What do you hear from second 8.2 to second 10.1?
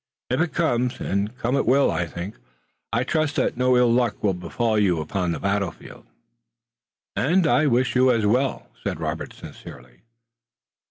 well," said Robert, sincerely.